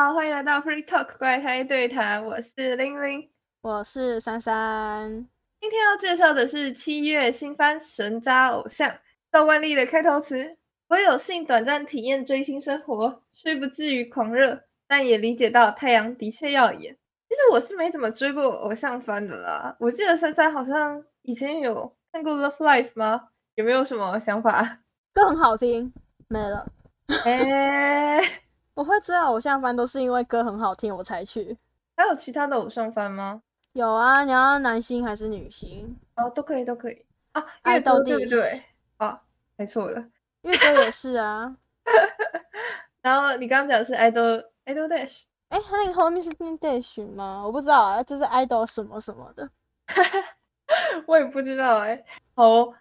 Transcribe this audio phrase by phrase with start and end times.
[0.00, 3.28] 好，欢迎来到 Free Talk 怪胎对谈，我是玲玲，
[3.60, 5.28] 我是珊珊。
[5.60, 8.88] 今天要介绍的是七月新番《神渣偶像》，
[9.30, 10.56] 赵万丽的开头词：
[10.88, 16.96] 我有幸短暂体验追星生活，虽不至于狂热，但也理解到太阳的确耀眼。
[17.28, 23.28] 其实我是没怎么追过偶像番的啦，我记得珊珊好像以前有看过《Love Life》吗？
[23.56, 24.78] 有没有什么想法？
[25.12, 25.92] 歌很好听，
[26.28, 26.66] 没了。
[27.26, 28.40] 哎。
[28.80, 31.54] 我会知道偶像番都是因为歌很好听我才去。
[31.94, 33.42] 还有其他的偶像番吗？
[33.74, 35.94] 有啊，你要男星还是女星？
[36.16, 37.44] 哦，都可以，都可以啊。
[37.60, 38.62] 爱豆对不对？
[38.96, 39.20] 啊，
[39.58, 40.02] 猜错了，
[40.40, 41.54] 乐歌也是啊。
[43.02, 47.42] 然后你刚刚讲的是 idol idol dash，哎，他那个后面是念 dash 吗？
[47.44, 49.46] 我不知道啊，就是 idol 什么什么的。
[51.06, 52.02] 我也不知道哎。
[52.34, 52.72] 好，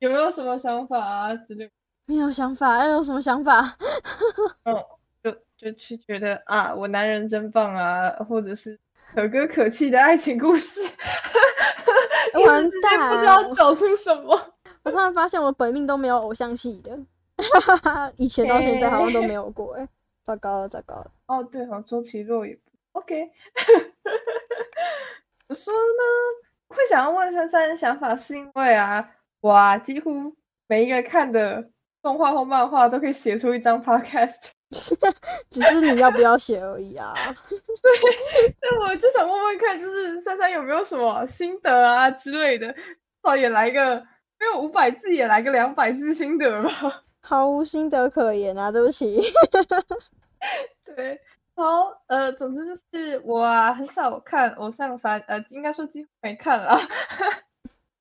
[0.00, 1.70] 有没有什么想法啊之类？
[2.06, 3.76] 没有想法，要有什么想法？
[4.64, 4.74] 嗯，
[5.22, 8.78] 就就去觉得啊，我男人真棒啊，或者是
[9.14, 10.80] 可歌可泣的爱情故事。
[12.46, 14.38] 完蛋，不知道找出什么。
[14.82, 16.98] 我突然发现我本命都没有偶像系的，
[18.16, 19.88] 以前到现在好像都没有过，哎，
[20.24, 21.10] 糟糕了，糟糕了。
[21.26, 22.58] 哦，对哦，周奇洛也
[22.92, 23.30] OK。
[25.48, 26.02] 我说呢，
[26.68, 29.08] 会想要问珊珊的想法，是因为啊，
[29.40, 30.34] 哇，几乎
[30.66, 31.70] 每一个看的。
[32.04, 34.50] 动画或漫画都可以写出一张 podcast，
[35.50, 37.14] 只是你要不要写而已啊。
[37.48, 42.82] 对，那我就想问问看，就是珊珊有没有什么心得啊之类的，至
[43.22, 43.96] 少也来个
[44.38, 47.02] 没有五百字，也来个两百字心得吧。
[47.22, 49.22] 毫无心得可言啊，对不起。
[50.84, 51.18] 对，
[51.56, 56.78] 好，呃，总之就是我啊，很少看偶像番，呃，应该说几乎没看了。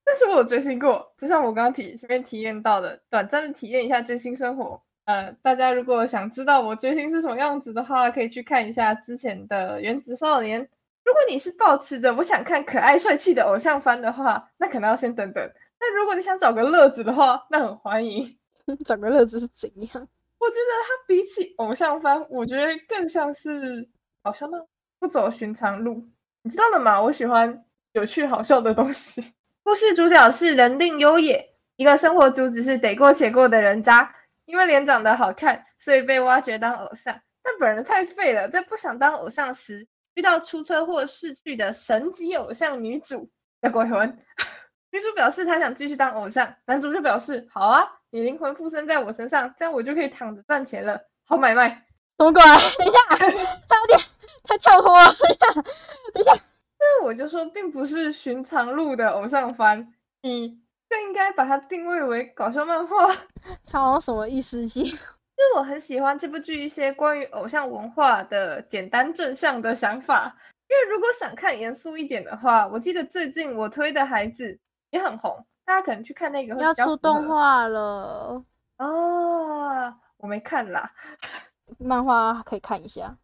[0.06, 4.82] 但是我有追星过，就像我刚刚体前面体验到的，短暂的体验一下追星生活。
[5.06, 10.62] 呃，大家如果想知道我追星是什么样子的话，可以去看一下之前的《原子少年》。
[11.04, 15.52] 如果你是抱持着我想看可爱帅气的偶像番的话，那可能要先等等。
[15.78, 18.26] 但如果你想找个乐子的话，那很欢迎。
[18.86, 20.08] 找个乐子是怎样？
[20.40, 23.88] 我觉得它比起偶像番，我觉得更像是
[24.24, 24.58] 好笑吗？
[25.00, 26.02] 不走寻常路，
[26.44, 27.02] 你知道了吗？
[27.02, 29.22] 我喜欢有趣好笑的东西。
[29.64, 34.14] 故事主角是人定优也，一个生活主旨是得过且过的人渣。
[34.46, 37.18] 因为脸长得好看，所以被挖掘当偶像。
[37.42, 43.30] 但本人太废了，在不想当偶像时，遇到出车祸逝去的神级偶像女主
[43.62, 44.06] 的鬼魂。
[44.92, 51.70] 女主表示她想继续当偶像，男主就表示好啊，你灵魂附身在我身上，这样我就可以躺着赚钱了，好买卖。
[52.18, 52.42] 什么鬼？
[52.44, 54.00] 等一下， 他有点
[54.44, 55.06] 太跳脱了。
[55.14, 55.54] 等一下，
[56.14, 56.34] 等一下。
[56.86, 63.08] 那我就说，并不是寻常路的偶像番，你更应该把它定位为搞笑漫画。
[63.66, 64.82] 他好像什么异世界？
[64.84, 64.98] 其实
[65.56, 70.36] 我很喜欢这部剧一些关于偶像文化的简单正向的想法。
[70.70, 74.58] 因为如果想看严肃一点的话，我记得最近我推的孩子
[74.92, 76.56] 也很红，大家可能去看那个。
[76.62, 78.44] 要出动画了
[78.78, 80.92] 哦，我没看啦，
[81.80, 83.16] 漫画可以看一下。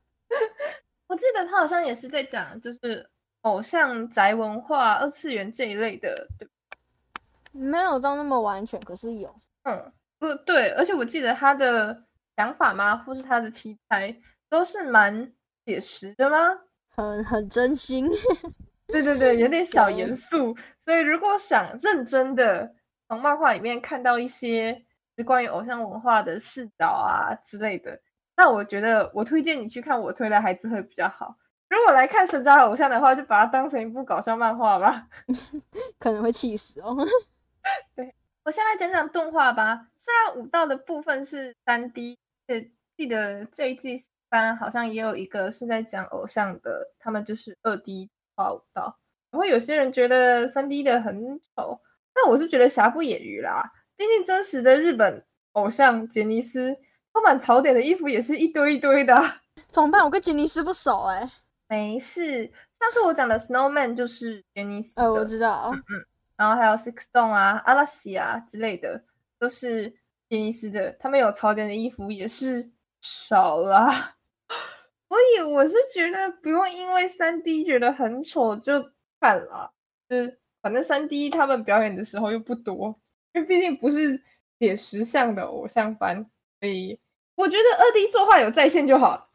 [1.08, 3.10] 我记得他好像也是在讲，就是。
[3.42, 6.48] 偶像宅文化、二次元这一类的，对，
[7.52, 9.34] 没有到那么完全，可是有，
[9.64, 12.04] 嗯，不对，而且我记得他的
[12.36, 14.14] 想法吗，或是他的题材
[14.50, 15.32] 都是蛮
[15.66, 16.38] 写实的吗？
[16.90, 18.10] 很很真心，
[18.88, 20.54] 对对对，有点小严肃。
[20.78, 22.76] 所以如果想认真的
[23.08, 24.86] 从漫画里面看到一些
[25.16, 27.98] 是关于偶像文化的视角啊之类的，
[28.36, 31.38] 那我觉得我推荐你去看我推的孩子会比较好。
[31.70, 35.08] 如果来看神渣偶像的话，就把它当成一部搞笑漫画吧，
[36.00, 36.98] 可能会气死哦。
[37.96, 38.14] 对
[38.44, 39.88] 我先来讲讲动画吧。
[39.96, 42.18] 虽然武道的部分是三 D，
[42.98, 43.96] 记得这一季
[44.30, 48.98] 番好像也有一个是在讲偶像的，他们就是二 D 画武道。
[49.30, 51.80] 然后有些人觉得三 D 的很丑，
[52.14, 53.62] 但我是觉得瑕不掩瑜啦。
[53.96, 56.76] 毕竟真实的日本偶像杰尼斯，
[57.14, 59.16] 充满槽点的衣服也是一堆一堆的。
[59.70, 60.04] 怎么办？
[60.04, 61.30] 我跟杰尼斯不熟哎。
[61.70, 66.06] 没事，上次我讲的 Snowman 就是杰尼斯呃，我知道，嗯嗯，
[66.36, 69.04] 然后还有 Six Stone 啊、阿拉西啊之类的，
[69.38, 69.88] 都是
[70.28, 70.92] 杰尼斯的。
[70.94, 72.68] 他们有槽点的衣服也是
[73.02, 73.88] 少了，
[75.08, 78.84] 所以我是觉得不用因为三 D 觉得很丑就
[79.20, 79.72] 看了，
[80.10, 83.00] 就是反正三 D 他们表演的时候又不多，
[83.34, 84.20] 因为毕竟不是
[84.60, 86.16] 写实像的偶像番，
[86.60, 87.00] 所以
[87.36, 89.30] 我觉得二 D 作画有在线就好了。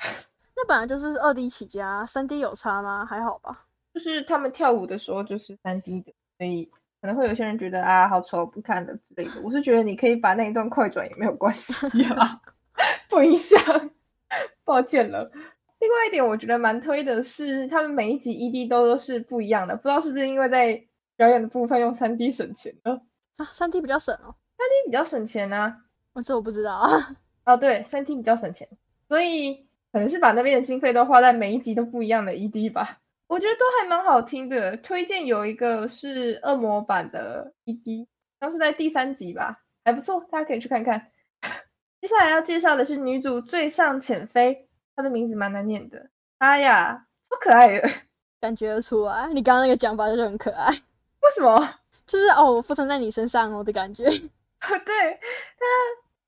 [0.57, 3.05] 那本来就是二 D 起家，三 D 有差吗？
[3.05, 3.67] 还好吧。
[3.93, 6.65] 就是他们跳舞的时候就是三 D 的，所以
[7.01, 9.33] 可能会有些人觉得啊好丑不看的之类的。
[9.43, 12.41] 我是觉得你可以把那一段快转也没有关系啦，
[13.09, 13.59] 不影响。
[14.65, 15.31] 抱歉了。
[15.79, 20.83] 另外一点，我觉得蛮推的是，他们每一集 ED 都都是不一样的，不知道是不是因为在
[21.15, 23.01] 表演的部分用三 D 省钱了
[23.37, 25.83] 啊，三 D 比较省哦，三 D 比较省钱啊。
[26.15, 27.15] 哦，这我不知道啊。
[27.45, 28.67] 哦，对，三 D 比较省钱，
[29.07, 32.99] 所以可能是把那边的经费都花在每一集都不一样的 ED 吧。
[33.29, 38.05] 我觉得都还蛮好听的，推荐有一个是恶魔版的 ED，
[38.41, 41.01] 当时在第三集吧，还不错，大家可以去看看。
[42.01, 46.11] 接下来要介绍的是女主最上浅飞，她的名字蛮难念的。
[46.39, 47.89] 哎呀，超可爱的，
[48.43, 49.29] 感觉得出来。
[49.33, 50.71] 你刚刚那个讲法就是很可爱。
[50.73, 51.75] 为什么？
[52.05, 54.03] 就是哦，我附身在你身上哦的感觉。
[54.11, 55.65] 对，她，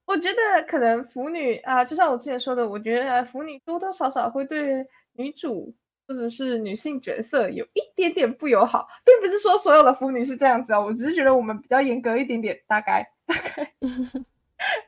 [0.06, 5.75] 我觉得可能腐女啊，就像我之前说的，我觉得腐女多多少少会对女主
[6.06, 13.73] 或者是女性角色有一点点不友好，并不是说所有的腐女是这样子哦，我只是觉得我们比较严格一点点，大概大概。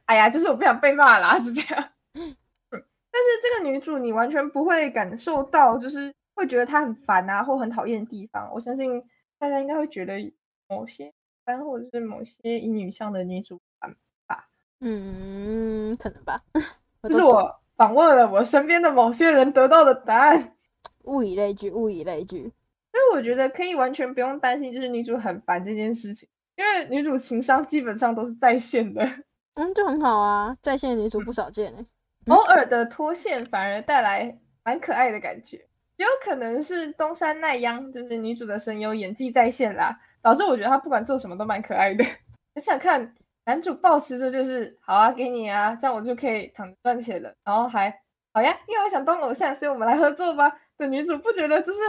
[0.07, 1.89] 哎呀，就是我不想被骂啦，就这样。
[3.11, 8.49] 但是这个女主你完全不会感受到，就是会觉得她很烦啊，或很讨厌的地方。
[8.55, 9.03] 我相信
[9.39, 10.33] 大家应该会觉得
[10.69, 11.13] 某些
[11.45, 13.61] 番或者是某些以女向的女主。
[14.81, 16.43] 嗯，可能吧。
[17.03, 20.55] 这是我访问了我身边的某些人得到的答案。
[21.05, 22.53] 物以类聚，物以类聚。
[22.93, 29.03] 所以我觉得可以完全不用担心，就是女主很烦这件事情，因为女主情商基本上都是在线的。
[29.55, 31.85] 嗯，就很好啊，在线女主不少见哎。
[32.27, 35.57] 偶尔的脱线反而带来蛮可爱的感觉，
[35.97, 42.05] 也有可能是东山奈央，就是女主的声优演技在线啦，导致我觉得她不管做什么都蛮可爱的。
[42.55, 43.15] 很想看
[43.49, 47.91] 男主抱持着就是好啊，给你啊，这样我就可以躺着赚钱了，然后还
[48.35, 50.55] 好呀，因为我想当偶像，所以我们来合作吧。
[50.77, 51.81] 的女主不觉得就是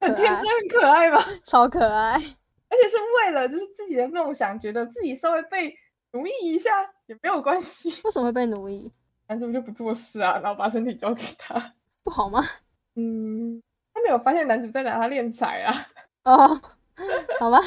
[0.00, 1.18] 很天真、很可爱吗？
[1.46, 5.72] 超可爱，而且是为了就是自己的梦想，觉得自己稍微被。
[6.12, 6.70] 奴役一下
[7.06, 7.90] 也没有关系。
[8.04, 8.92] 为什么会被奴役？
[9.26, 11.74] 男主就不做事啊，然后把身体交给他，
[12.04, 12.40] 不好吗？
[12.94, 13.60] 嗯，
[13.92, 15.74] 他没有发现男主在拿他练财啊。
[16.22, 16.60] 哦，
[17.40, 17.58] 好吧。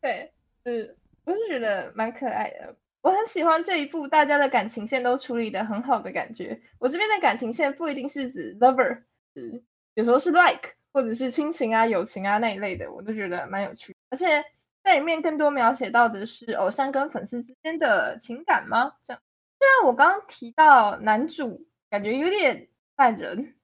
[0.00, 0.32] 对，
[0.64, 2.74] 是，我就觉得蛮可爱的。
[3.02, 6.58] 我很喜欢这一部，大家的感情线都处理的很好的感觉。
[6.78, 9.02] 我这边的感情线不一定是指 lover，
[9.34, 9.62] 是
[9.94, 14.44] 有时候是 like，或者是亲情啊、友情啊那一类的，我都觉得蛮有趣，而且。
[14.84, 18.92] 在里面更多描写到的是偶像跟粉丝之间的情感吗？
[19.02, 19.22] 这样，
[19.58, 22.68] 虽然我刚刚提到男主感觉有点
[22.98, 23.54] 烂人，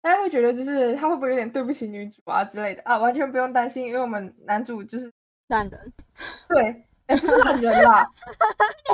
[0.00, 2.96] 大家会觉得就是他会不会有点对不起女主啊之类的啊？
[2.96, 5.12] 完全不用担心，因为我们男主就是
[5.48, 5.92] 烂人，
[6.48, 8.10] 对，哎，不是懒人啦，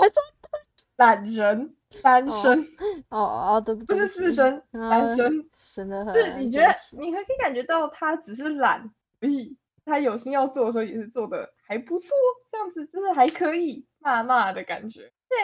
[0.97, 2.61] 懒人，单身，
[3.09, 8.91] 哦哦，对不是四声，单身，真的很，是你觉得你还可以感觉到他只是懒
[9.21, 9.57] 而已。
[9.83, 12.15] 他有心要做的时候也是做的还不错，
[12.51, 15.11] 这样子就是还可以骂骂的感觉。
[15.29, 15.39] 对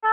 [0.00, 0.08] 他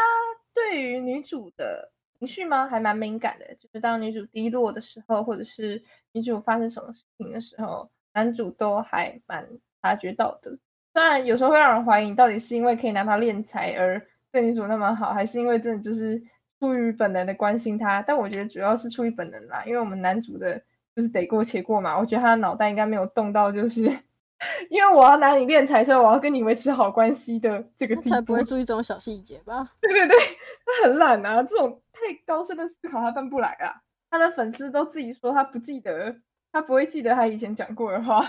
[0.53, 3.53] 对于女主的情绪吗，还蛮敏感的。
[3.55, 9.47] 就是当女主低落的时候，或者是女主发生什么事情的时候，男主都还蛮
[9.83, 10.57] 察觉到的。
[10.95, 14.01] 虽然有时候会让人怀疑，到底是因为可以拿他练财而
[14.31, 16.19] 对女主那么好，还是因为真的就是
[16.59, 18.01] 出于本能的关心她。
[18.01, 20.59] 但我觉得主要是出于本能啦，因为我们男主的。
[20.95, 23.81] 就是得过且过嘛，我觉得他的脑袋应该没有动到，就是
[24.71, 29.73] 因为我要拿你练财，所以我要跟你维持好关系的 这个地步，才不会注意这种小细节吧？
[29.81, 30.17] 对对对，
[30.65, 33.75] 他很懒啊，这种太高深的思考他办不来啊。
[34.09, 36.15] 他的粉丝都自己说他不记得，
[36.53, 38.25] 他不会记得他以前讲过的话。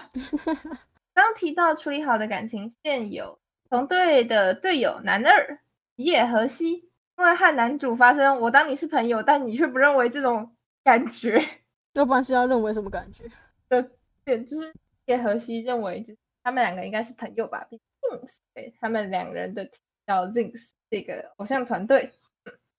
[1.16, 3.38] 刚提到处理好的感情线有
[3.70, 5.58] 同队的队友男二
[5.96, 6.74] 吉野和希，
[7.16, 10.54] 因为和男主发生我当你是朋友，但你却不认为这种
[10.84, 11.42] 感觉。
[11.94, 13.24] 要不然是要认为什么感觉？
[14.26, 14.70] 对，就是
[15.06, 17.66] 野和熙认为，就是他们两个应该是朋友吧。
[17.70, 19.66] Zings，对他们两人的
[20.06, 22.12] 叫 Zings 这个偶像团队，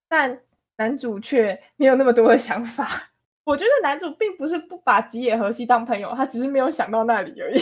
[0.07, 0.39] 但
[0.77, 2.87] 男主却没有那么多的想法。
[3.45, 7.59] 我觉得男主并不是不把吉野和希当朋友，他只是没有想到那里而已。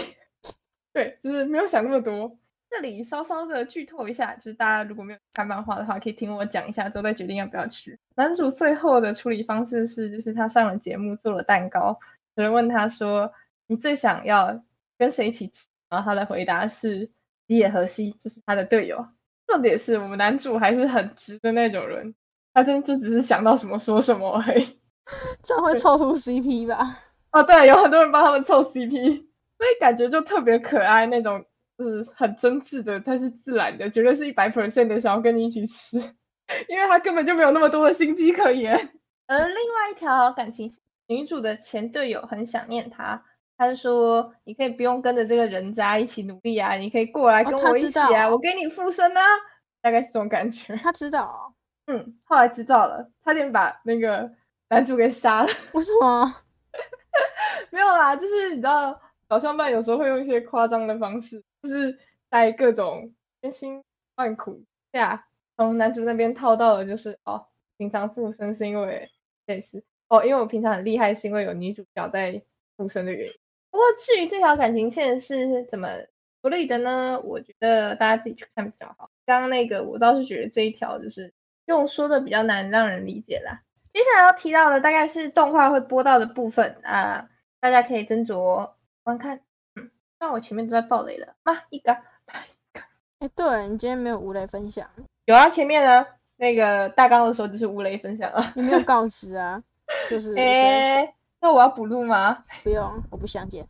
[0.95, 2.33] 对，就是没有想那么多。
[2.69, 7.99] 这里稍稍的剧透一下，就是大家如果没有看漫画的话，可以听我讲一下，之后再决定要不要去。
[8.15, 11.99] 男主最后的处理方式是，就是他上了节目做了蛋糕，
[12.35, 13.29] 有人问他说
[13.67, 14.57] ：“你最想要
[14.97, 17.05] 跟谁一起吃？”然后他的回答是
[17.45, 19.05] 吉野和希，就是他的队友。
[19.47, 22.15] 重点是我们男主还是很直的那种人，
[22.53, 24.79] 他真就只是想到什么说什么而已。
[25.43, 26.99] 这样会凑出 CP 吧？
[27.33, 29.25] 哦，对，有很多人帮他们凑 CP，
[29.65, 31.43] 所以感觉就特别可爱那种。
[31.77, 35.97] 就是很真挚的，他是自然的，绝对是一百 percent 的想要跟你一起吃，
[36.69, 38.73] 因为他根本就没有那么多的心机可言。
[39.27, 40.71] 而另外一条感情，
[41.07, 43.21] 女主的前队友很想念他，
[43.57, 49.21] 他就说：“你可以不用跟着这个人渣一起努力啊，你可以过来跟我一起啊，我给你附身啊。”
[49.83, 50.73] 大概是这种感觉。
[50.81, 51.53] 他知道，
[51.87, 54.31] 嗯，后来知道了，差点把那个
[54.69, 55.49] 男主给杀了。
[55.73, 56.35] 为什么？
[57.69, 58.97] 没有啦，就是你知道，
[59.35, 61.99] 搞笑漫有时候会用一些夸张的方式，就是
[62.31, 63.83] 在各种千辛
[64.15, 64.63] 万苦
[64.93, 65.27] 下，
[65.57, 69.05] 从男主那边套到了，就是哦，平常附身是因为
[69.45, 72.41] 这次哦，因为我平常很厉害，是因为有女主角在
[72.77, 73.33] 附身的原因。
[73.69, 75.89] 不过至于这条感情线是怎么
[76.41, 77.19] 处理的呢？
[77.21, 79.09] 我觉得大家自己去看比较好。
[79.25, 81.29] 刚刚那个我倒是觉得这一条就是
[81.65, 83.61] 用说的比较难让人理解啦。
[83.91, 87.27] 接下来要提到的大概是动画会播到的部分啊。
[87.59, 88.69] 大家可以斟酌
[89.05, 89.39] 观看。
[89.75, 92.81] 嗯，那我前面都在爆雷了妈一个，一个。
[93.19, 94.89] 哎，对你今天没有无雷分享？
[95.25, 96.03] 有啊，前面呢
[96.37, 98.51] 那个大纲的时候就是无雷分享啊。
[98.55, 99.61] 你没有告知啊？
[100.09, 100.33] 就是。
[100.35, 102.41] 哎，那我要补录吗？
[102.63, 103.63] 不用，我不想剪。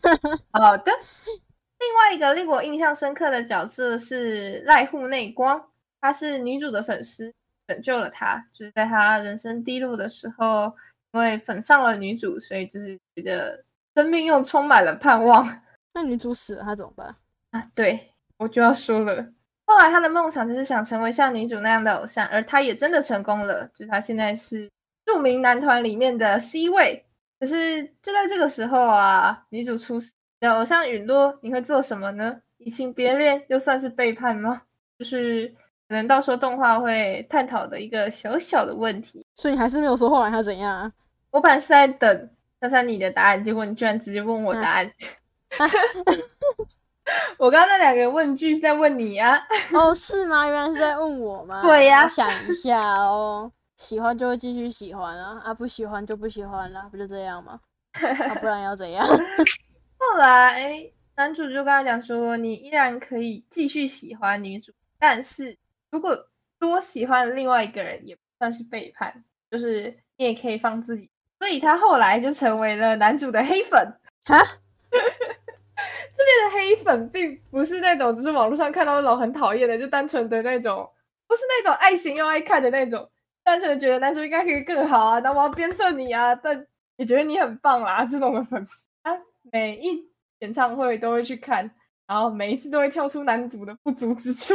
[0.52, 0.92] 好的。
[1.78, 5.70] 另外一个令我印象深刻的角色是濑户内光，
[6.02, 7.32] 他是女主的粉丝，
[7.66, 10.70] 拯救了她，就是在她人生低落的时候。
[11.12, 15.46] 因为粉上了女主，所以就是觉得生命又充满了盼望。
[15.94, 17.14] 那女主死了，她怎么办
[17.50, 17.64] 啊？
[17.74, 19.24] 对我就要说了。
[19.66, 23.64] 后来她的梦想就是想成为像女主那样的偶像，而她也真的成功了。
[23.68, 24.70] 就是她现在是
[25.06, 27.04] 著名男团里面的 C 位。
[27.40, 32.40] 可是就在这个时候啊，女主出事，偶像陨落，你会做什么呢？
[32.58, 34.62] 移情别恋又算是背叛吗？
[34.98, 35.46] 就是
[35.88, 39.24] 可能到时候动画会探讨的一个小小的问题。
[39.36, 40.92] 所以你还是没有说后来他怎样啊？
[41.30, 42.30] 我本来是在等
[42.64, 44.90] 珊珊你的答案，结果你居然直接问我答案。
[47.36, 49.38] 我刚刚那两个问句是在问你啊？
[49.74, 50.46] 哦，是吗？
[50.46, 51.60] 原来是在问我吗？
[51.62, 52.08] 对呀。
[52.08, 57.60] 想一下哦，喜欢就会继续喜欢啊，啊不喜欢就不喜欢了，不就这样吗？
[58.40, 59.06] 不然要怎样？
[59.98, 65.54] 后来男主就跟他讲说，你依然可以继续喜欢女主，但是
[65.90, 66.16] 如果
[66.58, 71.10] 多喜欢另外一个人，也不算是背叛，就是你也可以放自己。
[71.44, 73.78] 所以他后来就成为了男主的黑粉
[74.24, 74.38] 哈，
[74.90, 80.90] 这边的黑粉并不是那种，就是网络上看到那种很讨厌的，就单纯的那种，
[81.28, 83.06] 不是那种爱型又爱看的那种，
[83.44, 89.12] 单纯的觉得男主应该可以更好啊，那我要鞭策你啊，但也觉得你很棒啦，这种的粉丝啊，
[89.52, 90.02] 每一
[90.38, 91.70] 演唱会都会去看，
[92.06, 94.54] 然后每一次都会跳出男主的不足之处，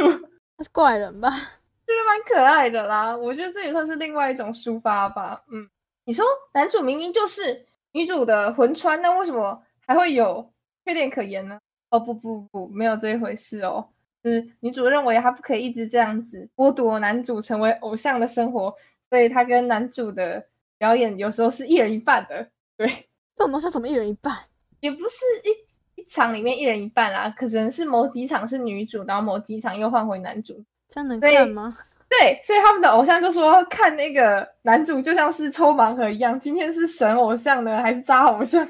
[0.58, 1.30] 他是怪人吧？
[1.86, 5.70] 就是蛮可爱的啦，我觉得这也算是另外一种抒发吧，嗯。
[6.10, 10.44] 你说男主明明就是女主的魂穿，那为什么还会有
[10.84, 11.56] 缺点可言呢？
[11.90, 13.88] 哦不不不，没有这一回事哦。
[14.24, 18.74] 是女主认为她不可以一直这样子剥夺男主成为偶像的生活，
[19.08, 20.44] 所以她跟男主的
[20.78, 22.44] 表演有时候是一人一半的。
[22.76, 22.88] 对，
[23.36, 24.36] 这种东西怎么一人一半？
[24.80, 31.78] 也不是一一场里面一人一半啦，可能是某几场是女主，然后某几场又换回男主，这样能看吗？
[32.10, 38.66] 对，所以他们的偶像就说看那个男主就像是抽盲盒一样，今天是神偶像呢，还是渣偶像？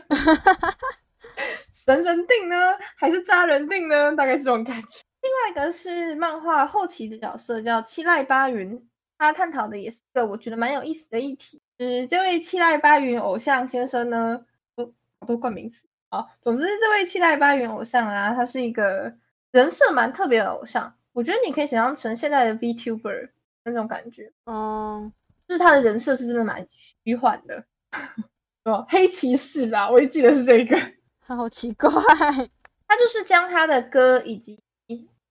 [1.73, 2.55] 神人定呢，
[2.97, 4.15] 还是渣人定呢？
[4.15, 5.01] 大概是这种感觉。
[5.23, 8.79] 另外一个是漫画后期的角色叫七濑八云，
[9.17, 11.61] 他探讨的也是一个我觉得蛮有意思的议题。
[11.79, 14.39] 嗯这位七濑八云偶像先生呢，
[14.77, 14.85] 都
[15.19, 16.27] 好多冠名词啊。
[16.43, 19.11] 总之，这位七濑八云偶像啊，他是一个
[19.51, 20.95] 人设蛮特别的偶像。
[21.13, 23.31] 我觉得你可以想象成现在的 VTuber
[23.65, 25.13] 那种感觉，嗯，
[25.49, 26.67] 就是他的人设是真的蛮
[27.05, 27.65] 虚幻的，
[28.65, 30.77] 哦，黑骑士吧，我也记得是这个，
[31.21, 34.63] 他 好奇怪，他就是将他的歌以及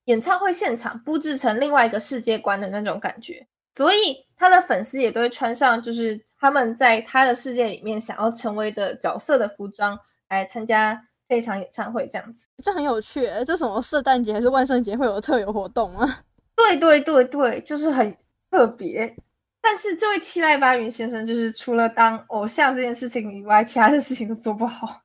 [0.04, 11.06] 演唱会现场布置成另外一个世界观的那种感觉，所以他的粉丝也都会穿上就是他们在他的世界里面想要成为的角色的服装来参加。
[11.30, 13.24] 这场演唱会这样子，这很有趣。
[13.46, 16.18] 这什么圣诞节还是万圣节会有特有活动吗？
[16.56, 18.12] 对对对对，就是很
[18.50, 19.14] 特别。
[19.60, 25.02] 但是这位七濑八云先生，就是除了当偶像这件事情以外，其他的事情都做不好，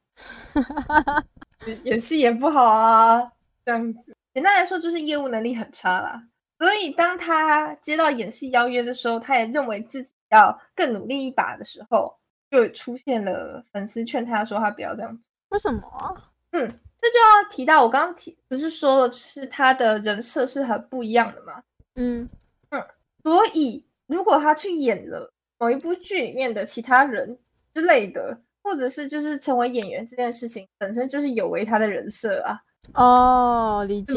[1.84, 3.22] 演戏也不好啊。
[3.63, 6.24] 这样子，简单来说就是业务能力很差啦。
[6.58, 12.17] 所以当他接到演戏邀约的时候，他也认为自己要更努力一把的时候，
[12.50, 15.29] 就出现了粉丝劝他说他不要这样子。
[15.55, 16.21] 为什么？
[16.51, 16.67] 嗯，
[17.01, 21.63] 这就要提到我刚刚提，不是说了是他的人设是很不一样的吗？
[21.95, 22.27] 嗯
[22.71, 22.88] 嗯，
[23.24, 27.39] 所以如果他去演了某一部剧里面的其他人
[27.74, 32.59] 之类的，或者是就是成为演员这件事情本身就是有违他的人设啊。
[32.93, 34.13] 哦，理解。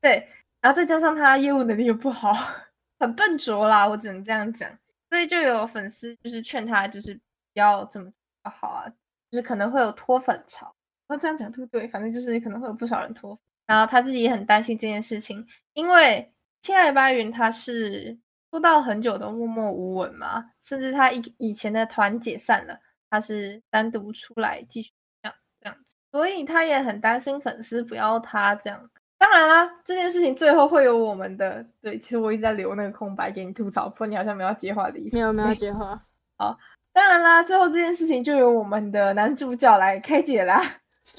[0.00, 0.28] 对，
[0.62, 2.32] 然后再加上他业务能力又不好，
[3.00, 4.70] 很笨拙啦，我只能这样讲。
[5.08, 7.20] 所以就有粉丝就是劝他，就是不
[7.54, 8.08] 要这么
[8.44, 8.86] 好啊。
[9.30, 10.74] 就是可能会有脱粉潮，
[11.08, 11.86] 那这样讲对不对？
[11.88, 16.32] 反正就是可能会有不少人脱，然后他自己也很担心这件事情，因为
[16.62, 18.18] 七濑八云他是
[18.50, 24.90] 出道很久都默默无闻嘛，甚至他以以前的团解散了，他是单独出来继续
[25.22, 28.90] 这样这样子，所以他也很担心粉丝不要他这样。
[29.16, 36.02] 当然啦，这件事情最后会有我们的对，其实我一直在留那个空白给你吐槽，不过你好像没有接话的意思，没有没有接话。
[36.38, 36.58] 好，
[36.92, 40.60] 当然啦，最后这件事情就由我们的男主角来开解啦。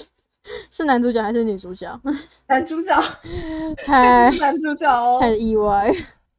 [0.71, 1.99] 是男主角还是女主角？
[2.47, 2.99] 男主角，
[3.85, 5.93] 太男主角哦，太意外。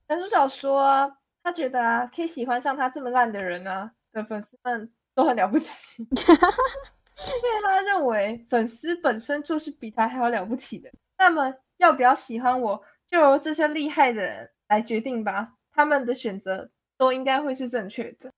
[0.09, 1.11] 男主角说，
[1.43, 10.91] 他觉得啊，可以喜欢上他这么烂的人啊的粉丝们都很了不起，因为他认为粉丝本身就是比他还要了不起的。
[11.17, 15.53] 那么要不要喜欢我，就由这些厉害的人来决定吧。
[15.73, 18.31] 他们的选择都应该会是正确的，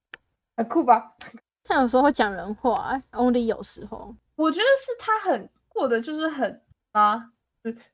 [0.56, 1.14] 很酷吧？
[1.64, 4.14] 他有时候会讲人话，only 有时候。
[4.36, 6.60] 我觉得是他很过得就是很
[6.92, 7.30] 啊，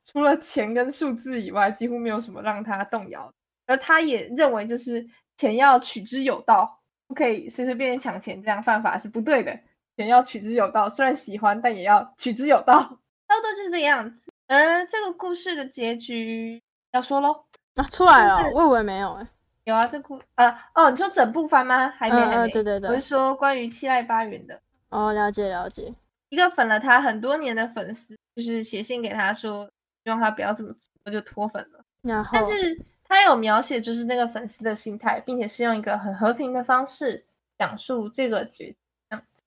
[0.05, 3.31] 除了钱跟数字以外，几乎没有什么让他动摇。
[3.67, 9.57] 而他也认为，就是钱要取之有道，不可以随随便便抢钱，这样犯法是不对的。
[9.95, 12.75] 钱要取之有道，虽然喜欢，但也要取之有道。
[12.79, 14.29] 差不多就是这个样子。
[14.47, 19.27] 而这个故事的结局要说喽啊，出来了，我以为没有哎，
[19.65, 21.87] 有啊，这故呃哦，你说整部番吗？
[21.89, 25.93] 还没，还没，对对对，我是说关于七濑八云的哦，了解了解。
[26.29, 29.69] 一个粉了他很多年的粉丝，就是写信给他说，
[30.03, 31.83] 希望他不要这么做，就脱粉了。
[32.01, 37.23] 然后，但是他有描写就是那个粉丝的心态，并且是用一个很和平的方式
[37.59, 38.73] 讲述这个决，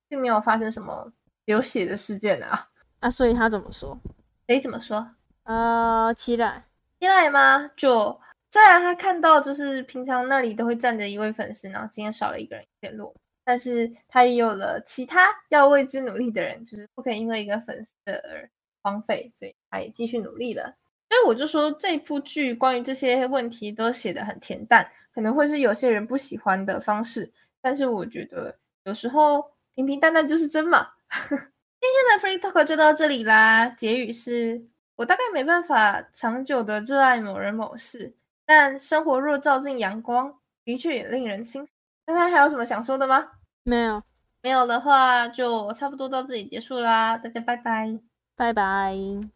[0.08, 1.10] 并没有发生什么
[1.46, 2.68] 流血的事件啊。
[3.00, 3.98] 啊，所以他怎么说？
[4.46, 5.06] 谁怎么说？
[5.44, 6.62] 呃，期待，
[7.00, 7.70] 期待吗？
[7.76, 8.20] 就
[8.54, 13.12] 虽然他看到，就是平常那里都会站着一位粉丝，然后今天少了一个人联络，
[13.44, 18.48] 但是他也有了其他要为之努力的人，就是不可以因为一个粉丝而
[18.80, 20.72] 荒废，所以他也继续努力了。
[21.08, 27.28] 所以我就说，这部剧关于这些问题都写得很恬淡，可能会是有些人不喜欢的方式，
[27.60, 29.44] 但是我觉得有时候
[29.74, 30.86] 平平淡淡就是真嘛。
[31.28, 33.66] 今天的 Free Talk 就到这里啦。
[33.70, 38.14] 结语是我大概没办法长久的热爱某人某事，
[38.46, 41.74] 但生活若照进阳光，的确也令人欣赏。
[42.04, 43.26] 大家还有什么想说的吗？
[43.62, 44.02] 没有，
[44.42, 47.16] 没有的话就差不多到这里结束啦。
[47.16, 47.98] 大家拜拜，
[48.36, 49.34] 拜拜。